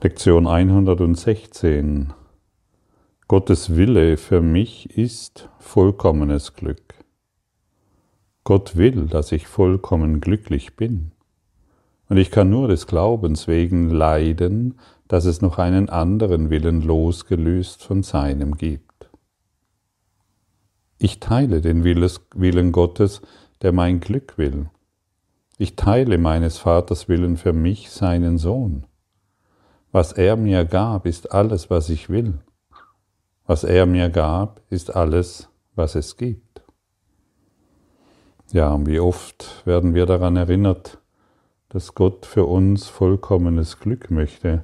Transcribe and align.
Lektion 0.00 0.46
116. 0.46 2.12
Gottes 3.26 3.74
Wille 3.74 4.16
für 4.16 4.40
mich 4.40 4.96
ist 4.96 5.48
vollkommenes 5.58 6.54
Glück. 6.54 6.94
Gott 8.44 8.76
will, 8.76 9.06
dass 9.06 9.32
ich 9.32 9.48
vollkommen 9.48 10.20
glücklich 10.20 10.76
bin. 10.76 11.10
Und 12.08 12.16
ich 12.16 12.30
kann 12.30 12.48
nur 12.48 12.68
des 12.68 12.86
Glaubens 12.86 13.48
wegen 13.48 13.90
leiden, 13.90 14.78
dass 15.08 15.24
es 15.24 15.42
noch 15.42 15.58
einen 15.58 15.88
anderen 15.88 16.48
Willen 16.48 16.80
losgelöst 16.82 17.82
von 17.82 18.04
seinem 18.04 18.56
gibt. 18.56 19.10
Ich 21.00 21.18
teile 21.18 21.60
den 21.60 21.82
Willen 21.82 22.70
Gottes, 22.70 23.20
der 23.62 23.72
mein 23.72 23.98
Glück 23.98 24.38
will. 24.38 24.70
Ich 25.58 25.74
teile 25.74 26.18
meines 26.18 26.56
Vaters 26.56 27.08
Willen 27.08 27.36
für 27.36 27.52
mich, 27.52 27.90
seinen 27.90 28.38
Sohn. 28.38 28.84
Was 29.98 30.12
er 30.12 30.36
mir 30.36 30.64
gab, 30.64 31.06
ist 31.06 31.32
alles, 31.32 31.70
was 31.70 31.88
ich 31.88 32.08
will. 32.08 32.34
Was 33.48 33.64
er 33.64 33.84
mir 33.84 34.10
gab, 34.10 34.62
ist 34.70 34.94
alles, 34.94 35.48
was 35.74 35.96
es 35.96 36.16
gibt. 36.16 36.62
Ja, 38.52 38.70
und 38.74 38.86
wie 38.86 39.00
oft 39.00 39.66
werden 39.66 39.94
wir 39.96 40.06
daran 40.06 40.36
erinnert, 40.36 40.98
dass 41.68 41.96
Gott 41.96 42.26
für 42.26 42.44
uns 42.44 42.86
vollkommenes 42.86 43.80
Glück 43.80 44.08
möchte. 44.12 44.62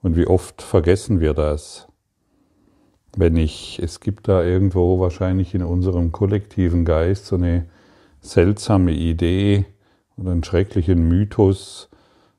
Und 0.00 0.14
wie 0.14 0.28
oft 0.28 0.62
vergessen 0.62 1.18
wir 1.18 1.34
das. 1.34 1.88
Wenn 3.16 3.34
ich, 3.34 3.80
es 3.82 3.98
gibt 3.98 4.28
da 4.28 4.44
irgendwo 4.44 5.00
wahrscheinlich 5.00 5.56
in 5.56 5.64
unserem 5.64 6.12
kollektiven 6.12 6.84
Geist 6.84 7.26
so 7.26 7.34
eine 7.34 7.68
seltsame 8.20 8.92
Idee 8.92 9.66
oder 10.16 10.30
einen 10.30 10.44
schrecklichen 10.44 11.08
Mythos, 11.08 11.90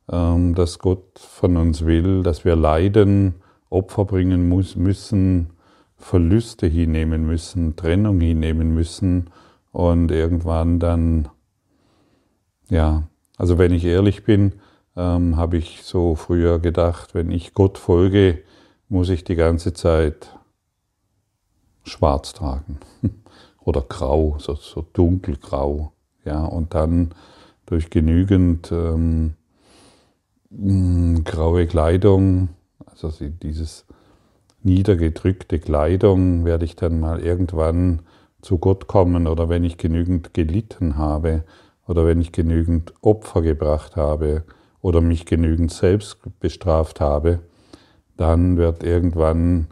dass 0.07 0.79
Gott 0.79 1.19
von 1.19 1.55
uns 1.55 1.85
will, 1.85 2.21
dass 2.21 2.43
wir 2.43 2.57
leiden, 2.57 3.35
Opfer 3.69 4.03
bringen 4.03 4.49
müssen, 4.49 5.53
Verluste 5.95 6.67
hinnehmen 6.67 7.25
müssen, 7.25 7.75
Trennung 7.75 8.19
hinnehmen 8.19 8.73
müssen 8.73 9.29
und 9.71 10.11
irgendwann 10.11 10.79
dann, 10.79 11.29
ja, 12.69 13.03
also 13.37 13.57
wenn 13.57 13.71
ich 13.71 13.85
ehrlich 13.85 14.23
bin, 14.23 14.53
ähm, 14.97 15.37
habe 15.37 15.57
ich 15.57 15.83
so 15.83 16.15
früher 16.15 16.59
gedacht, 16.59 17.15
wenn 17.15 17.31
ich 17.31 17.53
Gott 17.53 17.77
folge, 17.77 18.43
muss 18.89 19.09
ich 19.09 19.23
die 19.23 19.35
ganze 19.35 19.73
Zeit 19.73 20.37
schwarz 21.83 22.33
tragen 22.33 22.79
oder 23.59 23.81
grau, 23.81 24.35
so, 24.39 24.55
so 24.55 24.85
dunkelgrau, 24.93 25.93
ja, 26.25 26.43
und 26.43 26.73
dann 26.73 27.13
durch 27.65 27.89
genügend 27.89 28.71
ähm, 28.71 29.35
hm, 30.55 31.23
graue 31.23 31.65
Kleidung, 31.67 32.49
also 32.85 33.11
dieses 33.41 33.85
niedergedrückte 34.63 35.59
Kleidung, 35.59 36.45
werde 36.45 36.65
ich 36.65 36.75
dann 36.75 36.99
mal 36.99 37.19
irgendwann 37.19 38.01
zu 38.41 38.57
Gott 38.57 38.87
kommen 38.87 39.27
oder 39.27 39.49
wenn 39.49 39.63
ich 39.63 39.77
genügend 39.77 40.33
gelitten 40.33 40.97
habe 40.97 41.43
oder 41.87 42.05
wenn 42.05 42.21
ich 42.21 42.31
genügend 42.31 42.93
Opfer 43.01 43.41
gebracht 43.41 43.95
habe 43.95 44.43
oder 44.81 45.01
mich 45.01 45.25
genügend 45.25 45.71
selbst 45.71 46.17
bestraft 46.39 46.99
habe, 46.99 47.39
dann 48.17 48.57
wird 48.57 48.83
irgendwann, 48.83 49.67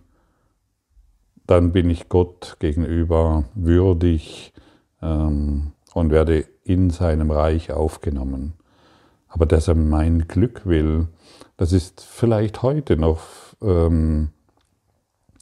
dann 1.45 1.71
bin 1.71 1.89
ich 1.89 2.09
Gott 2.09 2.57
gegenüber 2.59 3.45
würdig 3.53 4.53
ähm, 5.01 5.73
und 5.93 6.11
werde 6.11 6.45
in 6.63 6.89
seinem 6.89 7.31
Reich 7.31 7.71
aufgenommen. 7.71 8.53
Aber 9.29 9.45
dass 9.45 9.67
er 9.67 9.75
mein 9.75 10.27
Glück 10.27 10.65
will, 10.65 11.07
das 11.55 11.71
ist 11.71 12.01
vielleicht 12.01 12.61
heute 12.63 12.97
noch 12.97 13.21
ähm, 13.61 14.29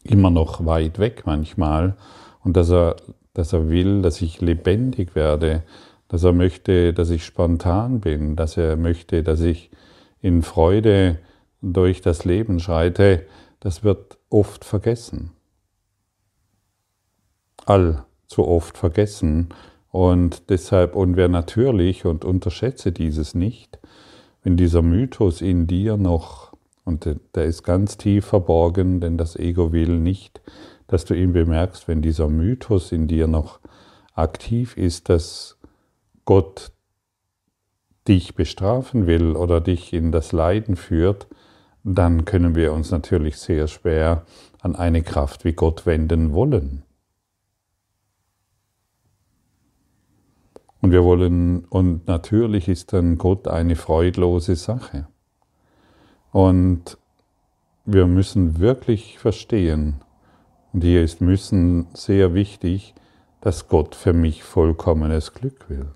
immer 0.03 0.29
noch 0.29 0.65
weit 0.65 0.99
weg 0.99 1.23
manchmal. 1.25 1.95
Und 2.43 2.57
dass 2.57 2.69
er, 2.69 2.97
dass 3.33 3.53
er 3.53 3.69
will, 3.69 4.01
dass 4.01 4.21
ich 4.21 4.41
lebendig 4.41 5.15
werde, 5.15 5.63
dass 6.07 6.23
er 6.23 6.33
möchte, 6.33 6.93
dass 6.93 7.09
ich 7.09 7.25
spontan 7.25 7.99
bin, 7.99 8.35
dass 8.35 8.57
er 8.57 8.75
möchte, 8.77 9.23
dass 9.23 9.41
ich 9.41 9.71
in 10.21 10.41
Freude 10.41 11.19
durch 11.61 12.01
das 12.01 12.25
Leben 12.25 12.59
schreite, 12.59 13.25
das 13.59 13.83
wird 13.83 14.17
oft 14.29 14.63
vergessen. 14.63 15.31
Allzu 17.65 18.47
oft 18.47 18.77
vergessen. 18.77 19.49
Und 19.97 20.51
deshalb, 20.51 20.95
und 20.95 21.15
wer 21.15 21.27
natürlich, 21.27 22.05
und 22.05 22.23
unterschätze 22.23 22.91
dieses 22.91 23.33
nicht, 23.33 23.79
wenn 24.43 24.55
dieser 24.55 24.83
Mythos 24.83 25.41
in 25.41 25.65
dir 25.65 25.97
noch, 25.97 26.53
und 26.83 27.09
der 27.33 27.45
ist 27.45 27.63
ganz 27.63 27.97
tief 27.97 28.25
verborgen, 28.25 28.99
denn 28.99 29.17
das 29.17 29.35
Ego 29.35 29.71
will 29.71 29.97
nicht, 29.97 30.39
dass 30.85 31.05
du 31.05 31.15
ihn 31.15 31.33
bemerkst, 31.33 31.87
wenn 31.87 32.03
dieser 32.03 32.27
Mythos 32.27 32.91
in 32.91 33.07
dir 33.07 33.25
noch 33.25 33.59
aktiv 34.13 34.77
ist, 34.77 35.09
dass 35.09 35.57
Gott 36.25 36.71
dich 38.07 38.35
bestrafen 38.35 39.07
will 39.07 39.35
oder 39.35 39.61
dich 39.61 39.93
in 39.93 40.11
das 40.11 40.31
Leiden 40.31 40.75
führt, 40.75 41.25
dann 41.83 42.23
können 42.23 42.53
wir 42.53 42.71
uns 42.71 42.91
natürlich 42.91 43.37
sehr 43.37 43.67
schwer 43.67 44.27
an 44.59 44.75
eine 44.75 45.01
Kraft 45.01 45.43
wie 45.43 45.53
Gott 45.53 45.87
wenden 45.87 46.33
wollen. 46.33 46.83
Und 50.81 50.91
wir 50.91 51.03
wollen, 51.03 51.65
und 51.65 52.07
natürlich 52.07 52.67
ist 52.67 52.93
dann 52.93 53.17
Gott 53.17 53.47
eine 53.47 53.75
freudlose 53.75 54.55
Sache. 54.55 55.07
Und 56.31 56.97
wir 57.85 58.05
müssen 58.05 58.59
wirklich 58.59 59.17
verstehen, 59.17 60.01
und 60.73 60.83
hier 60.83 61.03
ist 61.03 61.21
müssen 61.21 61.87
sehr 61.93 62.33
wichtig, 62.33 62.93
dass 63.41 63.67
Gott 63.67 63.95
für 63.95 64.13
mich 64.13 64.43
vollkommenes 64.43 65.33
Glück 65.33 65.69
will. 65.69 65.87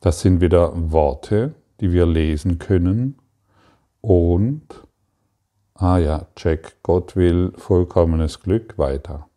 Das 0.00 0.20
sind 0.20 0.40
wieder 0.40 0.72
Worte, 0.90 1.54
die 1.80 1.92
wir 1.92 2.06
lesen 2.06 2.58
können 2.58 3.18
und, 4.00 4.66
ah 5.74 5.98
ja, 5.98 6.26
check, 6.34 6.82
Gott 6.82 7.14
will 7.14 7.52
vollkommenes 7.56 8.40
Glück 8.40 8.78
weiter. 8.78 9.28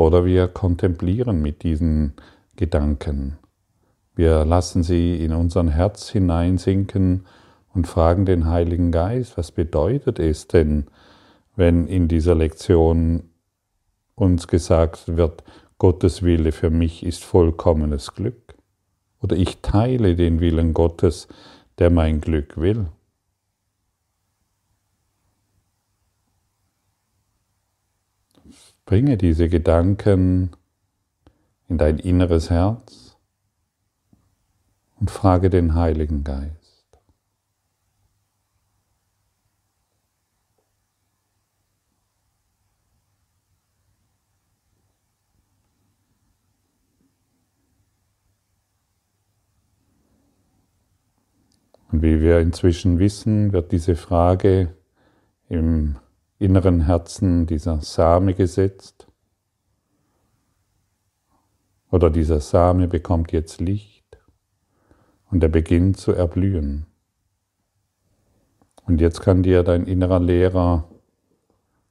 Oder 0.00 0.24
wir 0.24 0.48
kontemplieren 0.48 1.42
mit 1.42 1.62
diesen 1.62 2.14
Gedanken. 2.56 3.36
Wir 4.14 4.46
lassen 4.46 4.82
sie 4.82 5.22
in 5.22 5.34
unser 5.34 5.68
Herz 5.68 6.08
hineinsinken 6.08 7.26
und 7.74 7.86
fragen 7.86 8.24
den 8.24 8.46
Heiligen 8.46 8.92
Geist, 8.92 9.36
was 9.36 9.52
bedeutet 9.52 10.18
es 10.18 10.48
denn, 10.48 10.86
wenn 11.54 11.86
in 11.86 12.08
dieser 12.08 12.34
Lektion 12.34 13.24
uns 14.14 14.48
gesagt 14.48 15.18
wird, 15.18 15.44
Gottes 15.76 16.22
Wille 16.22 16.52
für 16.52 16.70
mich 16.70 17.04
ist 17.04 17.22
vollkommenes 17.22 18.14
Glück? 18.14 18.54
Oder 19.20 19.36
ich 19.36 19.60
teile 19.60 20.16
den 20.16 20.40
Willen 20.40 20.72
Gottes, 20.72 21.28
der 21.78 21.90
mein 21.90 22.22
Glück 22.22 22.58
will? 22.58 22.86
Bringe 28.84 29.16
diese 29.16 29.48
Gedanken 29.48 30.50
in 31.68 31.78
dein 31.78 31.98
inneres 31.98 32.50
Herz 32.50 33.16
und 34.98 35.10
frage 35.10 35.50
den 35.50 35.74
Heiligen 35.74 36.24
Geist. 36.24 36.60
Und 51.92 52.02
wie 52.02 52.20
wir 52.20 52.38
inzwischen 52.40 52.98
wissen, 52.98 53.52
wird 53.52 53.72
diese 53.72 53.96
Frage 53.96 54.74
im 55.48 55.96
inneren 56.40 56.86
Herzen 56.86 57.46
dieser 57.46 57.82
Same 57.82 58.34
gesetzt. 58.34 59.06
Oder 61.90 62.08
dieser 62.10 62.40
Same 62.40 62.88
bekommt 62.88 63.30
jetzt 63.30 63.60
Licht 63.60 64.18
und 65.30 65.42
er 65.42 65.50
beginnt 65.50 65.98
zu 65.98 66.12
erblühen. 66.12 66.86
Und 68.86 69.00
jetzt 69.00 69.20
kann 69.20 69.42
dir 69.42 69.62
dein 69.62 69.84
innerer 69.84 70.18
Lehrer, 70.18 70.88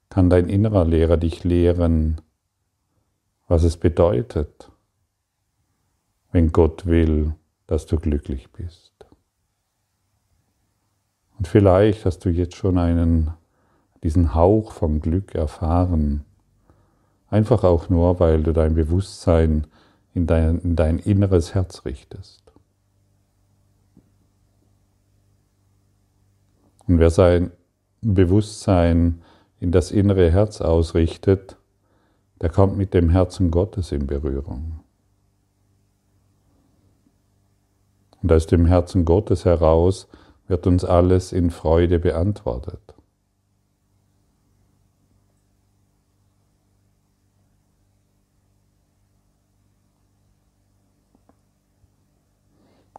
kann 0.09 0.29
dein 0.29 0.49
innerer 0.49 0.83
Lehrer 0.83 1.17
dich 1.17 1.43
lehren, 1.43 2.19
was 3.47 3.63
es 3.63 3.77
bedeutet, 3.77 4.71
wenn 6.31 6.51
Gott 6.51 6.87
will, 6.87 7.35
dass 7.67 7.85
du 7.85 7.97
glücklich 7.97 8.51
bist. 8.51 9.05
Und 11.37 11.47
vielleicht 11.47 12.05
hast 12.05 12.25
du 12.25 12.29
jetzt 12.29 12.55
schon 12.55 12.77
einen 12.77 13.33
diesen 14.03 14.33
Hauch 14.33 14.71
vom 14.71 15.01
Glück 15.01 15.35
erfahren. 15.35 16.25
Einfach 17.29 17.63
auch 17.63 17.89
nur, 17.89 18.19
weil 18.19 18.43
du 18.43 18.53
dein 18.53 18.75
Bewusstsein 18.75 19.67
in 20.13 20.25
dein, 20.25 20.59
in 20.59 20.75
dein 20.75 20.99
inneres 20.99 21.53
Herz 21.53 21.85
richtest. 21.85 22.49
Und 26.87 26.99
wer 26.99 27.11
sein 27.11 27.51
Bewusstsein 28.01 29.21
in 29.59 29.71
das 29.71 29.91
innere 29.91 30.31
Herz 30.31 30.61
ausrichtet, 30.61 31.57
der 32.41 32.49
kommt 32.49 32.77
mit 32.77 32.93
dem 32.93 33.09
Herzen 33.09 33.51
Gottes 33.51 33.91
in 33.91 34.07
Berührung. 34.07 34.79
Und 38.21 38.31
aus 38.31 38.47
dem 38.47 38.65
Herzen 38.65 39.05
Gottes 39.05 39.45
heraus 39.45 40.07
wird 40.47 40.65
uns 40.65 40.83
alles 40.83 41.31
in 41.31 41.51
Freude 41.51 41.99
beantwortet. 41.99 42.95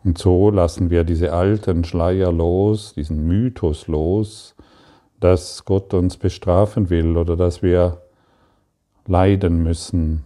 Und 0.02 0.18
so 0.18 0.50
lassen 0.50 0.90
wir 0.90 1.04
diese 1.04 1.32
alten 1.32 1.84
Schleier 1.84 2.32
los, 2.32 2.94
diesen 2.94 3.26
Mythos 3.26 3.86
los, 3.86 4.54
dass 5.18 5.64
Gott 5.64 5.92
uns 5.92 6.16
bestrafen 6.16 6.88
will 6.88 7.16
oder 7.16 7.36
dass 7.36 7.62
wir 7.62 8.00
leiden 9.06 9.62
müssen 9.62 10.24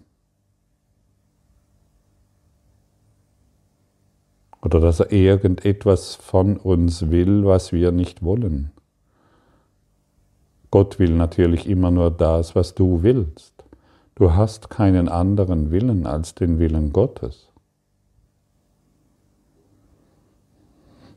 oder 4.62 4.80
dass 4.80 5.00
er 5.00 5.12
irgendetwas 5.12 6.14
von 6.14 6.56
uns 6.56 7.10
will, 7.10 7.44
was 7.44 7.72
wir 7.72 7.92
nicht 7.92 8.22
wollen. 8.22 8.70
Gott 10.70 10.98
will 10.98 11.12
natürlich 11.12 11.68
immer 11.68 11.90
nur 11.90 12.10
das, 12.10 12.56
was 12.56 12.74
du 12.74 13.02
willst. 13.02 13.52
Du 14.14 14.32
hast 14.32 14.70
keinen 14.70 15.08
anderen 15.08 15.70
Willen 15.70 16.06
als 16.06 16.34
den 16.34 16.58
Willen 16.58 16.92
Gottes. 16.92 17.53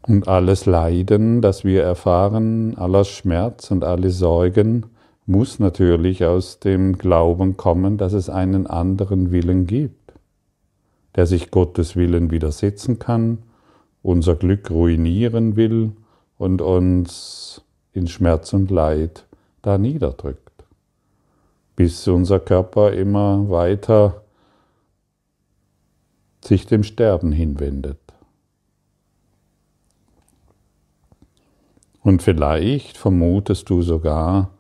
Und 0.08 0.30
alles 0.30 0.66
Leiden, 0.66 1.42
das 1.42 1.66
wir 1.66 1.84
erfahren, 1.84 2.78
aller 2.78 3.04
Schmerz 3.04 3.72
und 3.72 3.84
alle 3.84 4.10
Sorgen, 4.10 4.86
muss 5.26 5.60
natürlich 5.60 6.24
aus 6.24 6.60
dem 6.60 6.98
Glauben 6.98 7.58
kommen, 7.58 7.98
dass 7.98 8.14
es 8.14 8.30
einen 8.30 8.66
anderen 8.68 9.32
Willen 9.32 9.68
gibt, 9.68 10.14
der 11.16 11.26
sich 11.26 11.52
Gottes 11.52 11.98
Willen 11.98 12.32
widersetzen 12.32 13.00
kann, 13.00 13.40
unser 14.02 14.36
Glück 14.36 14.72
ruinieren 14.72 15.58
will 15.58 15.92
und 16.38 16.62
uns 16.62 17.62
in 17.92 18.08
Schmerz 18.08 18.54
und 18.54 18.72
Leid 18.72 19.26
da 19.62 19.78
niederdrückt, 19.78 20.64
bis 21.76 22.08
unser 22.08 22.40
Körper 22.40 22.94
immer 22.94 23.50
weiter 23.50 24.22
sich 26.42 26.66
dem 26.66 26.84
Sterben 26.84 27.34
hinwendet. 27.34 28.07
Und 32.08 32.24
vielleicht 32.24 32.98
vermutest 32.98 33.70
du 33.70 33.82
sogar, 33.82 34.52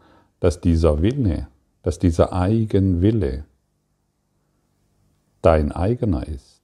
dass 0.41 0.59
dieser 0.59 1.01
Wille, 1.01 1.47
dass 1.81 1.97
dieser 1.97 2.33
Eigenwille 2.33 3.45
dein 5.41 5.71
eigener 5.71 6.27
ist. 6.27 6.61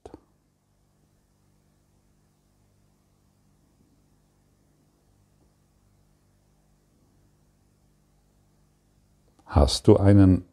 Hast 9.46 9.88
du 9.88 9.96
einen 9.96 10.44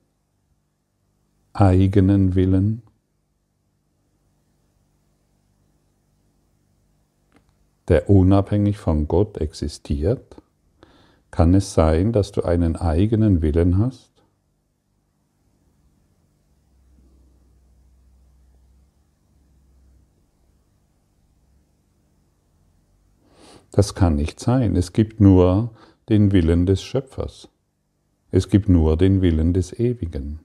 eigenen 1.52 2.36
Willen? 2.36 2.84
Der 7.92 8.10
unabhängig 8.10 8.78
von 8.78 9.10
Gott 9.10 9.38
existiert? 9.40 10.38
Kann 11.30 11.54
es 11.54 11.74
sein, 11.74 12.14
dass 12.14 12.32
du 12.32 12.42
einen 12.44 12.78
eigenen 12.78 13.42
Willen 13.42 13.80
hast? 13.80 14.14
Das 23.72 23.94
kann 23.94 24.16
nicht 24.16 24.40
sein. 24.40 24.78
Es 24.78 24.94
gibt 24.94 25.20
nur 25.20 25.72
den 26.08 26.32
Willen 26.32 26.66
des 26.66 26.82
Schöpfers. 26.82 27.50
Es 28.32 28.48
gibt 28.48 28.70
nur 28.70 28.96
den 28.96 29.22
Willen 29.22 29.54
des 29.54 29.78
Ewigen. 29.78 30.40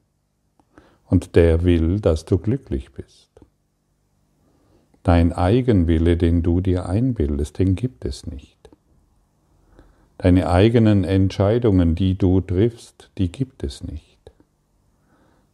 Und 1.05 1.37
der 1.37 1.63
will, 1.63 2.01
dass 2.01 2.25
du 2.25 2.39
glücklich 2.39 2.93
bist. 2.93 3.36
Dein 5.07 5.33
Eigenwille, 5.33 6.17
den 6.17 6.43
du 6.43 6.61
dir 6.61 6.89
einbildest, 6.89 7.61
den 7.61 7.77
gibt 7.77 8.05
es 8.05 8.27
nicht. 8.27 8.71
Deine 10.19 10.51
eigenen 10.51 11.05
Entscheidungen, 11.05 11.95
die 11.95 12.19
du 12.19 12.41
triffst, 12.41 13.13
die 13.17 13.31
gibt 13.31 13.63
es 13.63 13.85
nicht. 13.85 14.19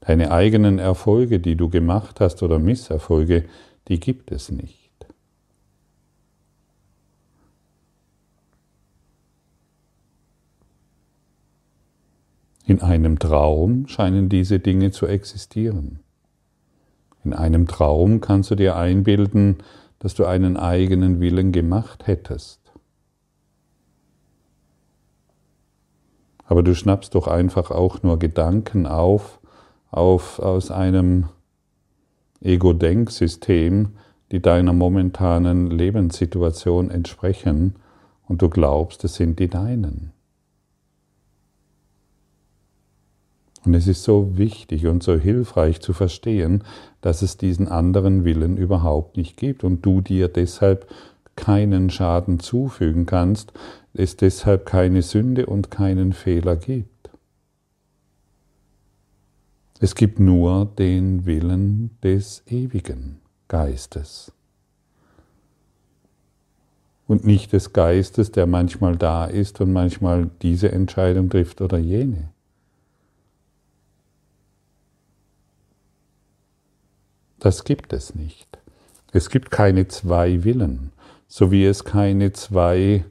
Deine 0.00 0.30
eigenen 0.30 0.78
Erfolge, 0.78 1.38
die 1.38 1.54
du 1.54 1.68
gemacht 1.68 2.18
hast 2.18 2.42
oder 2.42 2.58
Misserfolge, 2.58 3.44
die 3.88 4.00
gibt 4.00 4.32
es 4.32 4.50
nicht. 4.50 4.90
In 12.64 12.80
einem 12.80 13.18
Traum 13.18 13.86
scheinen 13.86 14.30
diese 14.30 14.60
Dinge 14.60 14.92
zu 14.92 15.06
existieren. 15.06 15.98
In 17.24 17.32
einem 17.32 17.66
Traum 17.66 18.20
kannst 18.20 18.50
du 18.50 18.54
dir 18.54 18.76
einbilden, 18.76 19.58
dass 19.98 20.14
du 20.14 20.24
einen 20.24 20.56
eigenen 20.56 21.20
Willen 21.20 21.52
gemacht 21.52 22.06
hättest. 22.06 22.60
Aber 26.44 26.62
du 26.62 26.74
schnappst 26.74 27.14
doch 27.14 27.28
einfach 27.28 27.70
auch 27.70 28.02
nur 28.02 28.18
Gedanken 28.18 28.86
auf, 28.86 29.40
auf 29.90 30.38
aus 30.40 30.70
einem 30.70 31.28
Ego-Denksystem, 32.40 33.90
die 34.32 34.42
deiner 34.42 34.72
momentanen 34.72 35.70
Lebenssituation 35.70 36.90
entsprechen, 36.90 37.76
und 38.28 38.40
du 38.40 38.48
glaubst, 38.48 39.04
es 39.04 39.14
sind 39.14 39.38
die 39.38 39.48
deinen. 39.48 40.12
Und 43.64 43.74
es 43.74 43.86
ist 43.86 44.02
so 44.02 44.36
wichtig 44.36 44.86
und 44.86 45.02
so 45.02 45.16
hilfreich 45.16 45.80
zu 45.80 45.92
verstehen, 45.92 46.64
dass 47.00 47.22
es 47.22 47.36
diesen 47.36 47.68
anderen 47.68 48.24
Willen 48.24 48.56
überhaupt 48.56 49.16
nicht 49.16 49.36
gibt 49.36 49.62
und 49.62 49.86
du 49.86 50.00
dir 50.00 50.28
deshalb 50.28 50.88
keinen 51.36 51.90
Schaden 51.90 52.40
zufügen 52.40 53.06
kannst, 53.06 53.52
es 53.94 54.16
deshalb 54.16 54.66
keine 54.66 55.02
Sünde 55.02 55.46
und 55.46 55.70
keinen 55.70 56.12
Fehler 56.12 56.56
gibt. 56.56 57.10
Es 59.78 59.94
gibt 59.94 60.20
nur 60.20 60.66
den 60.78 61.26
Willen 61.26 61.90
des 62.02 62.42
ewigen 62.46 63.20
Geistes 63.48 64.32
und 67.06 67.24
nicht 67.24 67.52
des 67.52 67.72
Geistes, 67.72 68.32
der 68.32 68.46
manchmal 68.46 68.96
da 68.96 69.26
ist 69.26 69.60
und 69.60 69.72
manchmal 69.72 70.30
diese 70.40 70.72
Entscheidung 70.72 71.28
trifft 71.28 71.60
oder 71.60 71.78
jene. 71.78 72.31
Das 77.42 77.64
gibt 77.64 77.92
es 77.92 78.14
nicht. 78.14 78.46
Es 79.10 79.28
gibt 79.28 79.50
keine 79.50 79.88
zwei 79.88 80.44
Willen, 80.44 80.92
so 81.26 81.50
wie 81.50 81.64
es 81.64 81.82
keine 81.82 82.32
zwei 82.32 83.04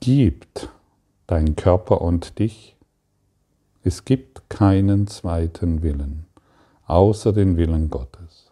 gibt, 0.00 0.68
dein 1.26 1.56
Körper 1.56 2.02
und 2.02 2.38
dich. 2.38 2.76
Es 3.82 4.04
gibt 4.04 4.50
keinen 4.50 5.06
zweiten 5.06 5.82
Willen, 5.82 6.26
außer 6.84 7.32
den 7.32 7.56
Willen 7.56 7.88
Gottes. 7.88 8.50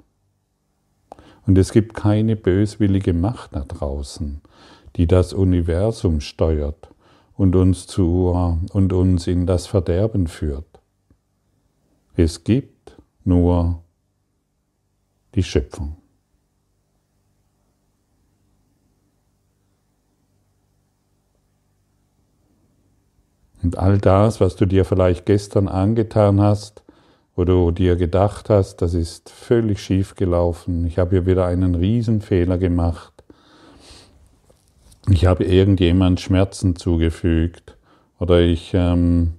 Und 1.47 1.59
es 1.59 1.71
gibt 1.71 1.93
keine 1.93 2.35
böswillige 2.35 3.13
Macht 3.13 3.55
da 3.55 3.61
draußen, 3.61 4.41
die 4.97 5.07
das 5.07 5.35
Universum 5.35 6.23
steuert 6.23 6.92
und 7.37 7.57
uns, 7.57 7.87
zu, 7.87 8.59
und 8.73 8.93
uns 8.93 9.27
in 9.27 9.47
das 9.47 9.67
Verderben 9.67 10.27
führt. 10.27 10.81
Es 12.15 12.45
gibt 12.45 12.97
nur 13.25 13.83
die 15.35 15.43
Schöpfung. 15.43 15.97
Und 23.63 23.79
all 23.79 23.99
das, 23.99 24.41
was 24.41 24.57
du 24.57 24.67
dir 24.67 24.85
vielleicht 24.85 25.25
gestern 25.25 25.69
angetan 25.69 26.41
hast, 26.41 26.83
wo 27.37 27.45
du 27.45 27.71
dir 27.71 27.97
gedacht 27.97 28.51
hast, 28.51 28.83
das 28.83 28.93
ist 28.93 29.31
völlig 29.31 29.81
schief 29.81 30.17
gelaufen, 30.17 30.85
ich 30.87 30.99
habe 30.99 31.11
hier 31.11 31.27
wieder 31.27 31.47
einen 31.47 31.75
Riesenfehler 31.75 32.59
gemacht, 32.59 33.22
ich 35.09 35.27
habe 35.27 35.45
irgendjemand 35.45 36.21
Schmerzen 36.21 36.77
zugefügt 36.77 37.77
oder 38.19 38.41
ich 38.41 38.73
ähm, 38.75 39.35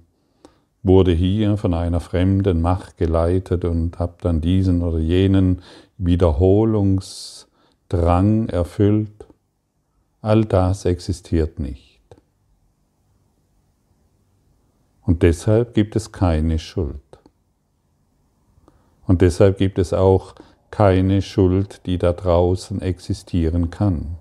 wurde 0.82 1.12
hier 1.12 1.56
von 1.56 1.72
einer 1.72 2.00
fremden 2.00 2.60
Macht 2.60 2.98
geleitet 2.98 3.64
und 3.64 3.98
habe 3.98 4.14
dann 4.20 4.40
diesen 4.40 4.82
oder 4.82 4.98
jenen 4.98 5.62
Wiederholungs 5.96 7.48
Drang 7.88 8.48
erfüllt, 8.48 9.26
all 10.20 10.44
das 10.44 10.84
existiert 10.84 11.58
nicht. 11.60 12.00
Und 15.02 15.22
deshalb 15.22 15.74
gibt 15.74 15.96
es 15.96 16.10
keine 16.10 16.58
Schuld. 16.58 17.00
Und 19.06 19.20
deshalb 19.20 19.58
gibt 19.58 19.78
es 19.78 19.92
auch 19.92 20.34
keine 20.70 21.20
Schuld, 21.22 21.82
die 21.86 21.98
da 21.98 22.12
draußen 22.12 22.80
existieren 22.80 23.70
kann. 23.70 24.16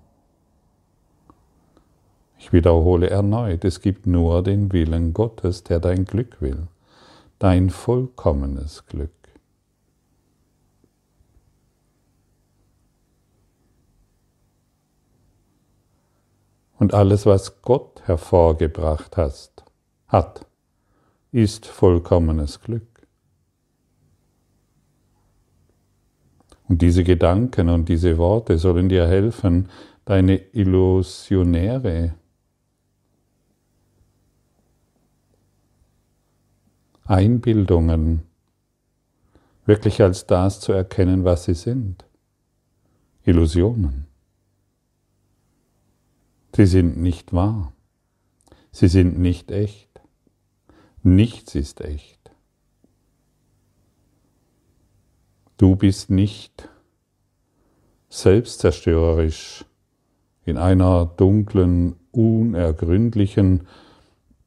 Ich 2.43 2.51
wiederhole 2.51 3.09
erneut, 3.09 3.63
es 3.63 3.79
gibt 3.79 4.05
nur 4.05 4.43
den 4.43 4.73
Willen 4.73 5.13
Gottes, 5.13 5.63
der 5.63 5.79
dein 5.79 6.03
Glück 6.03 6.41
will, 6.41 6.67
dein 7.39 7.69
vollkommenes 7.69 8.85
Glück. 8.85 9.11
Und 16.77 16.93
alles, 16.93 17.25
was 17.25 17.61
Gott 17.61 18.01
hervorgebracht 18.07 19.15
hast, 19.15 19.63
hat, 20.07 20.45
ist 21.31 21.65
vollkommenes 21.65 22.59
Glück. 22.59 23.07
Und 26.67 26.81
diese 26.81 27.05
Gedanken 27.05 27.69
und 27.69 27.87
diese 27.87 28.17
Worte 28.17 28.57
sollen 28.57 28.89
dir 28.89 29.07
helfen, 29.07 29.69
deine 30.03 30.35
illusionäre 30.51 32.15
Einbildungen 37.05 38.23
wirklich 39.65 40.01
als 40.01 40.25
das 40.25 40.59
zu 40.59 40.73
erkennen, 40.73 41.23
was 41.23 41.45
sie 41.45 41.53
sind. 41.53 42.05
Illusionen. 43.23 44.07
Sie 46.55 46.65
sind 46.65 46.97
nicht 46.97 47.33
wahr. 47.33 47.73
Sie 48.71 48.87
sind 48.87 49.17
nicht 49.19 49.51
echt. 49.51 49.89
Nichts 51.01 51.55
ist 51.55 51.81
echt. 51.81 52.31
Du 55.57 55.75
bist 55.75 56.09
nicht 56.09 56.69
selbstzerstörerisch 58.09 59.65
in 60.45 60.57
einer 60.57 61.05
dunklen, 61.05 61.95
unergründlichen 62.11 63.67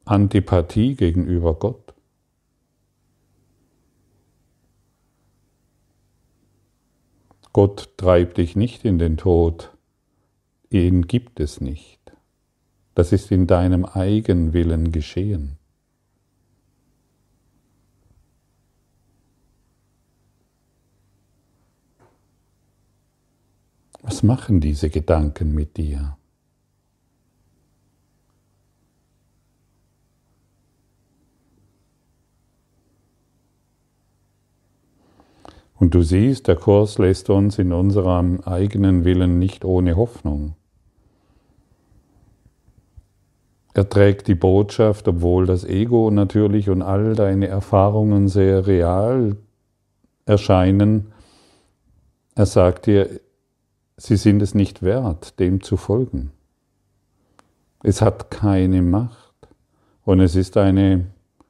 Antipathie 0.05 0.95
gegenüber 0.95 1.55
Gott. 1.55 1.86
Gott 7.57 7.97
treibt 7.97 8.37
dich 8.37 8.55
nicht 8.55 8.85
in 8.85 8.99
den 8.99 9.17
Tod, 9.17 9.75
ihn 10.69 11.07
gibt 11.07 11.39
es 11.39 11.59
nicht. 11.59 11.99
Das 12.93 13.11
ist 13.11 13.31
in 13.31 13.47
deinem 13.47 13.83
Eigenwillen 13.83 14.91
geschehen. 14.91 15.57
Was 24.03 24.21
machen 24.21 24.61
diese 24.61 24.91
Gedanken 24.91 25.55
mit 25.55 25.77
dir? 25.77 26.16
Und 35.79 35.93
du 35.93 36.01
siehst, 36.01 36.47
der 36.47 36.55
Kurs 36.55 36.97
lässt 36.97 37.29
uns 37.29 37.59
in 37.59 37.71
unserem 37.71 38.41
eigenen 38.41 39.05
Willen 39.05 39.37
nicht 39.37 39.63
ohne 39.63 39.95
Hoffnung. 39.95 40.55
Er 43.73 43.87
trägt 43.87 44.27
die 44.27 44.35
Botschaft, 44.35 45.07
obwohl 45.07 45.45
das 45.45 45.63
Ego 45.63 46.09
natürlich 46.09 46.71
und 46.71 46.81
all 46.81 47.13
deine 47.13 47.47
Erfahrungen 47.47 48.27
sehr 48.27 48.65
real 48.65 49.37
erscheinen. 50.25 51.13
Er 52.33 52.47
sagt 52.47 52.87
dir, 52.87 53.19
sie 53.97 54.15
sind 54.15 54.41
es 54.41 54.55
nicht 54.55 54.81
wert, 54.81 55.39
dem 55.39 55.61
zu 55.61 55.77
folgen. 55.77 56.31
Es 57.83 58.01
hat 58.01 58.31
keine 58.31 58.81
Macht 58.81 59.35
und 60.05 60.21
es 60.21 60.35
ist 60.35 60.57
eine 60.57 61.05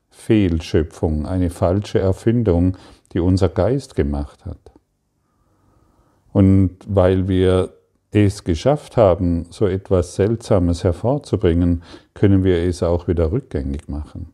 Fehlschöpfung, 0.09 1.25
eine 1.25 1.49
falsche 1.49 1.99
Erfindung, 1.99 2.75
die 3.13 3.19
unser 3.19 3.49
Geist 3.49 3.95
gemacht 3.95 4.45
hat. 4.45 4.59
Und 6.33 6.77
weil 6.87 7.27
wir 7.27 7.73
es 8.11 8.43
geschafft 8.43 8.97
haben, 8.97 9.47
so 9.49 9.65
etwas 9.67 10.15
Seltsames 10.15 10.83
hervorzubringen, 10.83 11.83
können 12.13 12.43
wir 12.43 12.57
es 12.63 12.83
auch 12.83 13.07
wieder 13.07 13.31
rückgängig 13.31 13.89
machen. 13.89 14.33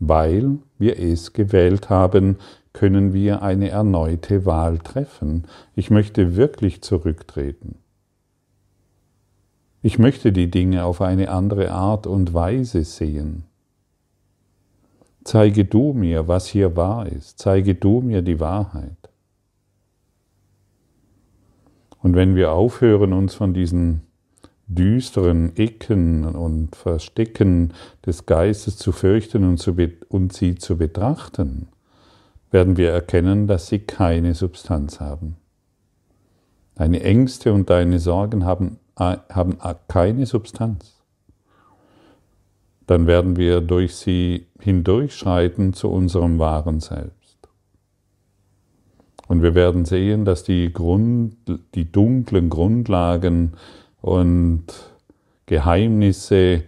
Weil 0.00 0.58
wir 0.78 0.98
es 0.98 1.32
gewählt 1.32 1.90
haben, 1.90 2.38
können 2.72 3.12
wir 3.12 3.42
eine 3.42 3.70
erneute 3.70 4.44
Wahl 4.46 4.78
treffen. 4.78 5.46
Ich 5.76 5.90
möchte 5.90 6.36
wirklich 6.36 6.82
zurücktreten. 6.82 7.76
Ich 9.80 9.98
möchte 9.98 10.32
die 10.32 10.50
Dinge 10.50 10.84
auf 10.84 11.00
eine 11.00 11.30
andere 11.30 11.70
Art 11.70 12.06
und 12.06 12.34
Weise 12.34 12.84
sehen. 12.84 13.44
Zeige 15.24 15.64
du 15.64 15.94
mir, 15.94 16.28
was 16.28 16.46
hier 16.46 16.76
wahr 16.76 17.06
ist. 17.06 17.38
Zeige 17.38 17.74
du 17.74 18.02
mir 18.02 18.20
die 18.20 18.40
Wahrheit. 18.40 18.96
Und 22.02 22.14
wenn 22.14 22.36
wir 22.36 22.52
aufhören, 22.52 23.14
uns 23.14 23.34
von 23.34 23.54
diesen 23.54 24.02
düsteren 24.66 25.56
Ecken 25.56 26.24
und 26.24 26.76
Verstecken 26.76 27.72
des 28.04 28.26
Geistes 28.26 28.76
zu 28.76 28.92
fürchten 28.92 29.48
und, 29.48 29.58
zu 29.58 29.74
und 30.08 30.32
sie 30.34 30.56
zu 30.56 30.76
betrachten, 30.76 31.68
werden 32.50 32.76
wir 32.76 32.90
erkennen, 32.90 33.46
dass 33.46 33.68
sie 33.68 33.80
keine 33.80 34.34
Substanz 34.34 35.00
haben. 35.00 35.36
Deine 36.74 37.02
Ängste 37.02 37.52
und 37.52 37.70
deine 37.70 37.98
Sorgen 37.98 38.44
haben, 38.44 38.78
haben 38.96 39.58
keine 39.88 40.26
Substanz 40.26 40.93
dann 42.86 43.06
werden 43.06 43.36
wir 43.36 43.60
durch 43.60 43.96
sie 43.96 44.46
hindurchschreiten 44.58 45.72
zu 45.72 45.90
unserem 45.90 46.38
wahren 46.38 46.80
Selbst. 46.80 47.38
Und 49.26 49.42
wir 49.42 49.54
werden 49.54 49.84
sehen, 49.84 50.24
dass 50.24 50.44
die, 50.44 50.72
Grund, 50.72 51.36
die 51.74 51.90
dunklen 51.90 52.50
Grundlagen 52.50 53.52
und 54.02 54.64
Geheimnisse, 55.46 56.64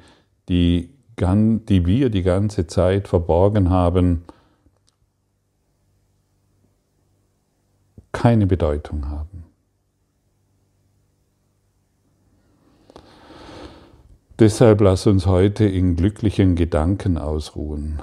die, 0.49 0.91
die 1.19 1.87
wir 1.87 2.11
die 2.11 2.23
ganze 2.23 2.67
Zeit 2.67 3.09
verborgen 3.09 3.71
haben, 3.71 4.25
keine 8.13 8.47
Bedeutung 8.47 9.09
haben. 9.09 9.36
Deshalb 14.39 14.83
lass 14.83 15.07
uns 15.07 15.25
heute 15.25 15.65
in 15.65 15.97
glücklichen 15.97 16.57
Gedanken 16.57 17.17
ausruhen. 17.17 18.03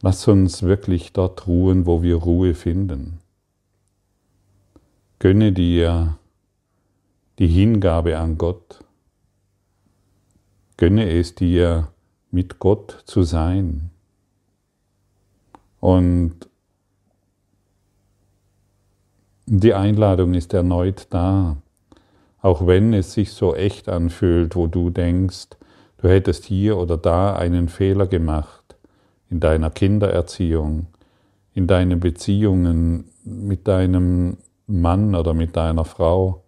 Lass 0.00 0.26
uns 0.26 0.62
wirklich 0.62 1.12
dort 1.12 1.46
ruhen, 1.46 1.84
wo 1.84 2.02
wir 2.02 2.16
Ruhe 2.16 2.54
finden. 2.54 3.20
Gönne 5.18 5.52
dir 5.52 6.16
die 7.38 7.48
Hingabe 7.48 8.16
an 8.16 8.38
Gott. 8.38 8.82
Gönne 10.78 11.10
es 11.10 11.34
dir, 11.34 11.88
mit 12.30 12.58
Gott 12.58 13.02
zu 13.04 13.22
sein. 13.22 13.90
Und 15.80 16.48
die 19.46 19.74
Einladung 19.74 20.34
ist 20.34 20.54
erneut 20.54 21.06
da, 21.10 21.56
auch 22.40 22.66
wenn 22.66 22.92
es 22.94 23.12
sich 23.12 23.32
so 23.32 23.54
echt 23.54 23.88
anfühlt, 23.88 24.54
wo 24.56 24.66
du 24.66 24.90
denkst, 24.90 25.48
du 25.98 26.08
hättest 26.08 26.44
hier 26.44 26.76
oder 26.76 26.96
da 26.96 27.34
einen 27.34 27.68
Fehler 27.68 28.06
gemacht 28.06 28.76
in 29.30 29.40
deiner 29.40 29.70
Kindererziehung, 29.70 30.86
in 31.54 31.66
deinen 31.66 32.00
Beziehungen 32.00 33.10
mit 33.24 33.66
deinem 33.68 34.38
Mann 34.66 35.14
oder 35.14 35.34
mit 35.34 35.56
deiner 35.56 35.84
Frau, 35.84 36.44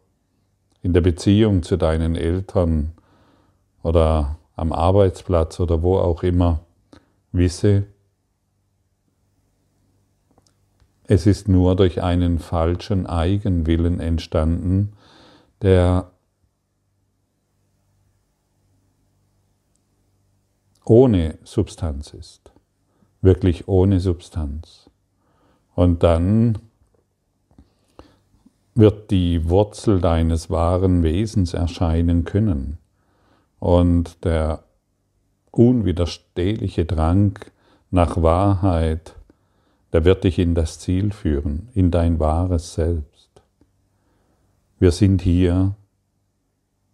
in 0.82 0.92
der 0.92 1.00
Beziehung 1.00 1.62
zu 1.62 1.76
deinen 1.76 2.16
Eltern 2.16 2.92
oder 3.82 4.38
am 4.56 4.72
Arbeitsplatz 4.72 5.58
oder 5.60 5.82
wo 5.82 5.98
auch 5.98 6.22
immer, 6.22 6.60
wisse, 7.32 7.84
es 11.04 11.26
ist 11.26 11.48
nur 11.48 11.74
durch 11.74 12.02
einen 12.02 12.38
falschen 12.38 13.06
Eigenwillen 13.06 13.98
entstanden, 13.98 14.92
der 15.62 16.10
ohne 20.84 21.38
Substanz 21.44 22.14
ist, 22.14 22.52
wirklich 23.20 23.68
ohne 23.68 24.00
Substanz. 24.00 24.90
Und 25.74 26.02
dann 26.02 26.58
wird 28.74 29.10
die 29.10 29.48
Wurzel 29.48 30.00
deines 30.00 30.50
wahren 30.50 31.02
Wesens 31.02 31.54
erscheinen 31.54 32.24
können. 32.24 32.78
Und 33.58 34.24
der 34.24 34.64
unwiderstehliche 35.50 36.86
Drang 36.86 37.38
nach 37.90 38.22
Wahrheit, 38.22 39.16
der 39.92 40.04
wird 40.04 40.24
dich 40.24 40.38
in 40.38 40.54
das 40.54 40.78
Ziel 40.78 41.12
führen, 41.12 41.68
in 41.74 41.90
dein 41.90 42.18
wahres 42.18 42.74
Selbst. 42.74 43.09
Wir 44.80 44.92
sind 44.92 45.20
hier, 45.20 45.76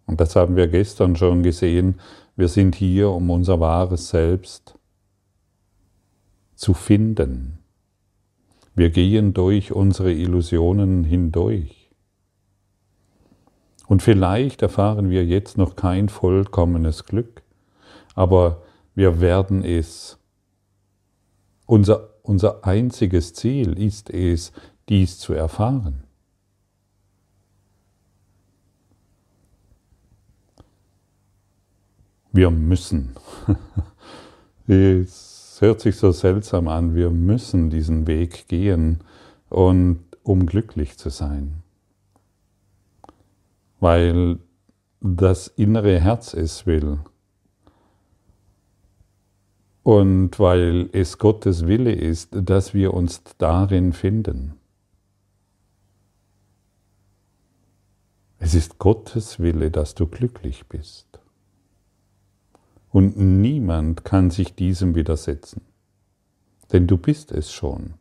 und 0.05 0.19
das 0.19 0.35
haben 0.35 0.57
wir 0.57 0.67
gestern 0.67 1.15
schon 1.15 1.41
gesehen, 1.41 2.01
wir 2.35 2.49
sind 2.49 2.75
hier, 2.75 3.09
um 3.09 3.29
unser 3.29 3.61
wahres 3.61 4.09
Selbst 4.09 4.77
zu 6.53 6.73
finden. 6.73 7.59
Wir 8.75 8.89
gehen 8.89 9.33
durch 9.33 9.71
unsere 9.71 10.11
Illusionen 10.11 11.05
hindurch. 11.05 11.89
Und 13.87 14.03
vielleicht 14.03 14.61
erfahren 14.61 15.09
wir 15.09 15.25
jetzt 15.25 15.57
noch 15.57 15.77
kein 15.77 16.09
vollkommenes 16.09 17.05
Glück, 17.05 17.41
aber 18.15 18.63
wir 18.95 19.21
werden 19.21 19.63
es. 19.63 20.19
Unser, 21.65 22.09
unser 22.21 22.65
einziges 22.65 23.33
Ziel 23.33 23.79
ist 23.79 24.09
es, 24.09 24.51
dies 24.89 25.19
zu 25.19 25.31
erfahren. 25.31 26.06
Wir 32.31 32.51
müssen. 32.51 33.15
Es 34.69 35.61
hört 35.61 35.79
sich 35.79 35.95
so 35.95 36.11
seltsam 36.11 36.67
an, 36.67 36.93
wir 36.93 37.09
müssen 37.09 37.69
diesen 37.69 38.05
Weg 38.05 38.49
gehen 38.49 38.99
und 39.49 40.03
um 40.23 40.45
glücklich 40.45 40.97
zu 40.97 41.09
sein. 41.09 41.63
Weil 43.79 44.39
das 44.99 45.47
innere 45.47 46.01
Herz 46.01 46.33
es 46.33 46.65
will. 46.65 46.99
Und 49.83 50.37
weil 50.37 50.89
es 50.91 51.17
Gottes 51.17 51.65
Wille 51.65 51.93
ist, 51.93 52.31
dass 52.33 52.73
wir 52.73 52.93
uns 52.93 53.23
darin 53.37 53.93
finden. 53.93 54.55
Es 58.37 58.53
ist 58.53 58.79
Gottes 58.79 59.39
Wille, 59.39 59.71
dass 59.71 59.95
du 59.95 60.07
glücklich 60.07 60.67
bist 60.67 61.07
und 62.97 63.15
niemand 63.15 64.05
kann 64.05 64.31
sich 64.31 64.55
diesem 64.55 64.95
widersetzen, 64.95 65.61
denn 66.71 66.87
du 66.87 66.97
bist 66.97 67.31
es 67.31 67.51
schon. 67.51 67.93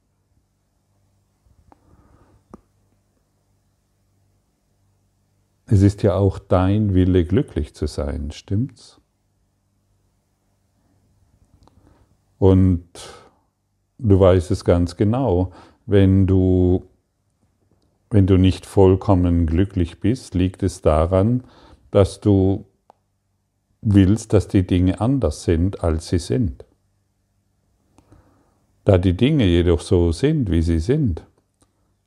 Es 5.67 5.83
ist 5.83 6.03
ja 6.03 6.15
auch 6.15 6.39
dein 6.39 6.95
Wille, 6.95 7.27
glücklich 7.27 7.75
zu 7.75 7.87
sein, 7.87 8.31
stimmt's? 8.31 8.99
Und 12.39 12.89
du 13.99 14.19
weißt 14.19 14.51
es 14.51 14.65
ganz 14.65 14.97
genau, 14.97 15.53
wenn 15.85 16.27
du, 16.27 16.87
wenn 18.09 18.27
du 18.27 18.39
nicht 18.39 18.65
vollkommen 18.65 19.45
glücklich 19.47 20.01
bist, 20.01 20.35
liegt 20.35 20.63
es 20.63 20.81
daran, 20.81 21.45
dass 21.91 22.23
du 22.23 22.65
willst, 23.89 24.33
dass 24.33 24.49
die 24.49 24.67
Dinge 24.67 25.01
anders 25.01 25.45
sind, 25.45 25.85
als 25.85 26.09
sie 26.09 26.19
sind. 26.19 26.65
Da 28.85 28.99
die 28.99 29.17
Dinge 29.17 29.47
jedoch 29.47 29.81
so 29.81 30.11
sind, 30.11 30.51
wie 30.51 30.63
sie 30.63 30.81
sind, 30.81 31.25